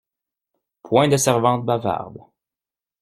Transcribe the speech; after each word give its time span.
Point 0.89 1.09
de 1.13 1.17
servantes 1.27 1.63
bavardes. 1.69 2.25